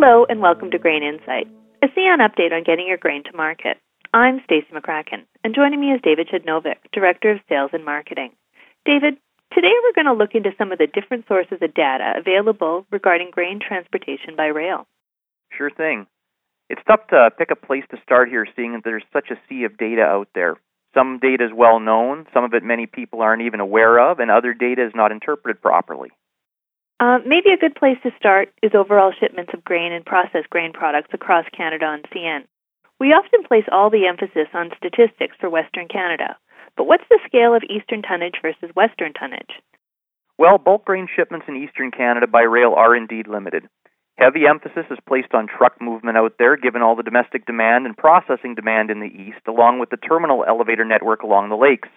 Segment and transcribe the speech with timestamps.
[0.00, 1.48] Hello and welcome to Grain Insight,
[1.82, 3.78] a CN update on getting your grain to market.
[4.14, 8.30] I'm Stacey McCracken, and joining me is David Przednowek, Director of Sales and Marketing.
[8.84, 9.14] David,
[9.52, 13.32] today we're going to look into some of the different sources of data available regarding
[13.32, 14.86] grain transportation by rail.
[15.50, 16.06] Sure thing.
[16.70, 19.64] It's tough to pick a place to start here, seeing that there's such a sea
[19.64, 20.58] of data out there.
[20.94, 24.30] Some data is well known, some of it many people aren't even aware of, and
[24.30, 26.10] other data is not interpreted properly.
[27.00, 30.72] Uh, maybe a good place to start is overall shipments of grain and processed grain
[30.72, 32.42] products across Canada on CN.
[32.98, 36.36] We often place all the emphasis on statistics for Western Canada,
[36.76, 39.62] but what's the scale of Eastern tonnage versus Western tonnage?
[40.38, 43.68] Well, bulk grain shipments in Eastern Canada by rail are indeed limited.
[44.18, 47.96] Heavy emphasis is placed on truck movement out there, given all the domestic demand and
[47.96, 51.88] processing demand in the east, along with the terminal elevator network along the lakes.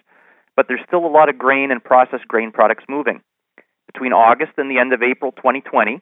[0.54, 3.20] But there's still a lot of grain and processed grain products moving.
[3.92, 6.00] Between August and the end of April 2020,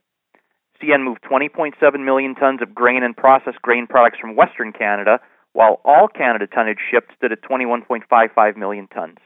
[0.83, 5.21] CN moved 20.7 million tons of grain and processed grain products from Western Canada,
[5.53, 9.19] while all Canada tonnage shipped stood at 21.55 million tons.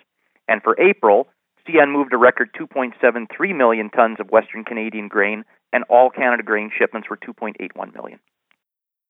[0.49, 1.29] And for April,
[1.69, 6.71] CN moved a record 2.73 million tons of Western Canadian grain, and all Canada grain
[6.77, 8.19] shipments were 2.81 million.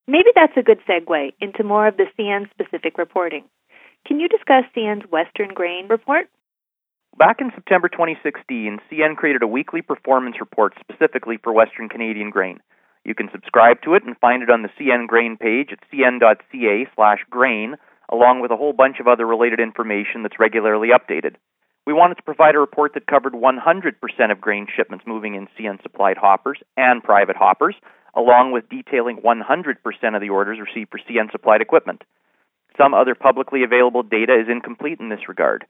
[0.06, 3.44] Maybe that's a good segue into more of the CN specific reporting.
[4.06, 6.28] Can you discuss CN's Western Grain Report?
[7.17, 12.59] Back in September 2016, CN created a weekly performance report specifically for Western Canadian grain.
[13.05, 17.77] You can subscribe to it and find it on the CN Grain page at cn.ca/grain,
[18.11, 21.37] along with a whole bunch of other related information that's regularly updated.
[21.87, 25.81] We wanted to provide a report that covered 100% of grain shipments moving in CN
[25.83, 27.77] supplied hoppers and private hoppers,
[28.17, 32.03] along with detailing 100% of the orders received for CN supplied equipment.
[32.77, 35.65] Some other publicly available data is incomplete in this regard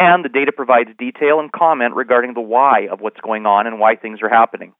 [0.00, 3.78] and the data provides detail and comment regarding the why of what's going on and
[3.78, 4.72] why things are happening.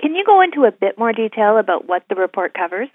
[0.00, 2.88] Can you go into a bit more detail about what the report covers?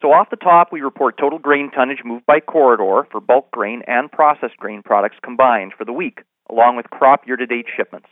[0.00, 3.82] So, off the top, we report total grain tonnage moved by corridor for bulk grain
[3.88, 8.08] and processed grain products combined for the week, along with crop year to date shipments.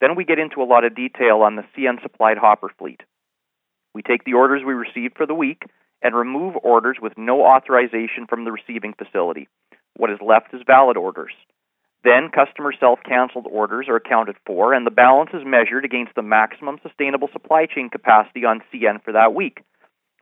[0.00, 3.02] Then we get into a lot of detail on the CN supplied hopper fleet.
[3.94, 5.64] We take the orders we received for the week
[6.00, 9.48] and remove orders with no authorization from the receiving facility.
[9.96, 11.32] What is left is valid orders.
[12.02, 16.78] Then customer self-canceled orders are accounted for, and the balance is measured against the maximum
[16.82, 19.62] sustainable supply chain capacity on CN for that week.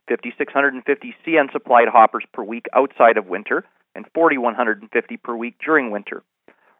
[0.09, 3.63] 5,650 CN supplied hoppers per week outside of winter,
[3.95, 6.23] and 4,150 per week during winter.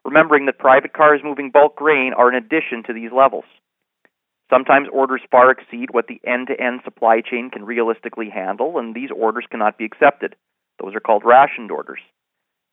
[0.04, 3.46] Remembering that private cars moving bulk grain are in addition to these levels.
[4.50, 8.96] Sometimes orders far exceed what the end to end supply chain can realistically handle, and
[8.96, 10.36] these orders cannot be accepted.
[10.82, 12.00] Those are called rationed orders.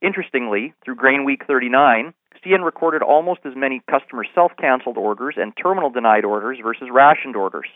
[0.02, 2.12] Interestingly, through Grain Week 39,
[2.44, 7.36] CN recorded almost as many customer self canceled orders and terminal denied orders versus rationed
[7.36, 7.68] orders.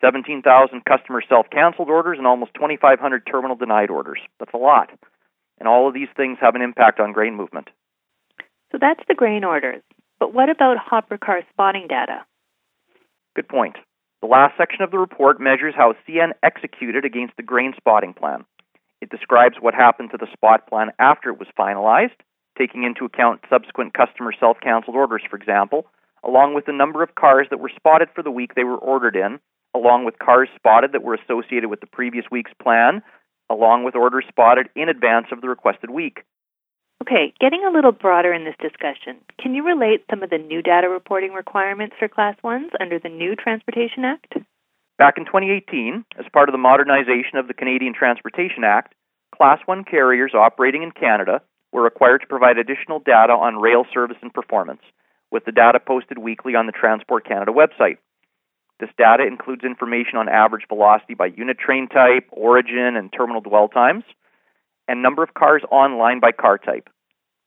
[0.00, 4.18] 17,000 customer self canceled orders and almost 2,500 terminal denied orders.
[4.38, 4.90] That's a lot.
[5.58, 7.68] And all of these things have an impact on grain movement.
[8.70, 9.82] So that's the grain orders.
[10.18, 12.24] But what about hopper car spotting data?
[13.34, 13.76] Good point.
[14.20, 18.44] The last section of the report measures how CN executed against the grain spotting plan.
[19.06, 22.18] It describes what happened to the spot plan after it was finalized,
[22.58, 25.86] taking into account subsequent customer self canceled orders, for example,
[26.24, 29.14] along with the number of cars that were spotted for the week they were ordered
[29.14, 29.38] in,
[29.76, 33.00] along with cars spotted that were associated with the previous week's plan,
[33.48, 36.24] along with orders spotted in advance of the requested week.
[37.00, 40.62] Okay, getting a little broader in this discussion, can you relate some of the new
[40.62, 44.34] data reporting requirements for Class 1s under the new Transportation Act?
[44.98, 48.94] Back in 2018, as part of the modernization of the Canadian Transportation Act,
[49.34, 51.42] Class 1 carriers operating in Canada
[51.72, 54.80] were required to provide additional data on rail service and performance,
[55.30, 57.98] with the data posted weekly on the Transport Canada website.
[58.78, 63.68] This data includes information on average velocity by unit train type, origin, and terminal dwell
[63.68, 64.04] times,
[64.86, 66.88] and number of cars online by car type.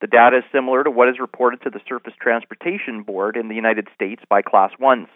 [0.02, 3.56] The data is similar to what is reported to the Surface Transportation Board in the
[3.56, 5.08] United States by Class 1s.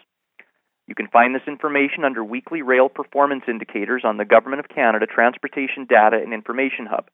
[0.86, 5.06] You can find this information under Weekly Rail Performance Indicators on the Government of Canada
[5.06, 7.08] Transportation Data and Information Hub.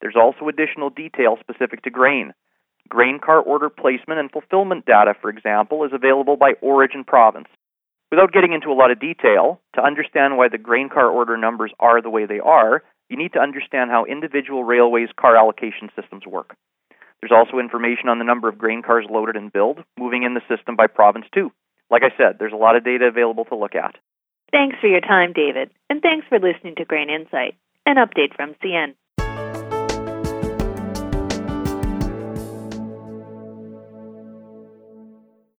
[0.00, 2.34] There's also additional detail specific to grain.
[2.88, 7.48] Grain car order placement and fulfillment data, for example, is available by origin province.
[8.10, 11.72] Without getting into a lot of detail, to understand why the grain car order numbers
[11.78, 16.26] are the way they are, you need to understand how individual railways' car allocation systems
[16.26, 16.56] work.
[17.20, 20.42] There's also information on the number of grain cars loaded and billed, moving in the
[20.48, 21.52] system by province too
[21.90, 23.96] like I said, there's a lot of data available to look at.
[24.50, 27.54] Thanks for your time, David, and thanks for listening to Grain Insight,
[27.84, 28.94] an update from CN.